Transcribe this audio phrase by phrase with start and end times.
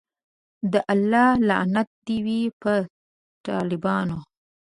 [0.71, 2.73] د الله لعنت دی وی په
[3.45, 4.19] ټالبانو